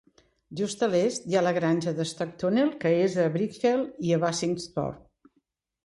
Just 0.61 0.79
a 0.87 0.89
l'est 0.93 1.27
hi 1.31 1.37
ha 1.39 1.43
la 1.47 1.51
granja 1.59 1.93
Stoke 2.13 2.35
Tunnel, 2.45 2.73
que 2.85 2.95
és 3.05 3.21
a 3.27 3.29
Bitchfield 3.39 4.05
i 4.11 4.21
Bassingthorpe. 4.27 5.33